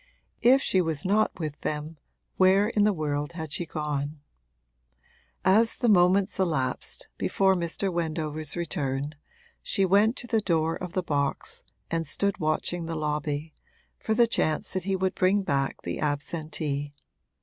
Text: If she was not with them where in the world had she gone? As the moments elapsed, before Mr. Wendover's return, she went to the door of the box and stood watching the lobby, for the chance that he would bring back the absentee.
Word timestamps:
If 0.41 0.63
she 0.63 0.81
was 0.81 1.05
not 1.05 1.37
with 1.37 1.61
them 1.61 1.97
where 2.37 2.69
in 2.69 2.85
the 2.85 2.91
world 2.91 3.33
had 3.33 3.53
she 3.53 3.67
gone? 3.67 4.19
As 5.45 5.77
the 5.77 5.89
moments 5.89 6.39
elapsed, 6.39 7.07
before 7.19 7.53
Mr. 7.53 7.93
Wendover's 7.93 8.55
return, 8.57 9.13
she 9.61 9.85
went 9.85 10.15
to 10.15 10.25
the 10.25 10.41
door 10.41 10.75
of 10.75 10.93
the 10.93 11.03
box 11.03 11.63
and 11.91 12.07
stood 12.07 12.39
watching 12.39 12.87
the 12.87 12.95
lobby, 12.95 13.53
for 13.99 14.15
the 14.15 14.25
chance 14.25 14.73
that 14.73 14.85
he 14.85 14.95
would 14.95 15.13
bring 15.13 15.43
back 15.43 15.79
the 15.83 15.99
absentee. 15.99 16.95